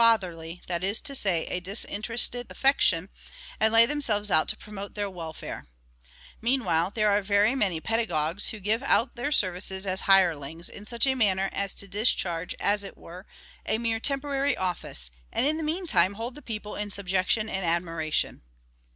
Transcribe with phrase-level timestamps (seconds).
[0.03, 3.07] fatherly, that is to say, a disinterested affection,
[3.59, 5.67] and lay themselves out to promote their welfare!
[6.41, 10.87] Meanwhile, there are very many pedagogues, who give out their sei vices as hirelings, in
[10.87, 13.27] such a manner as to discharge as it were
[13.67, 18.41] a mere temporary office, and in the meantime hold the people in subjection and admiration.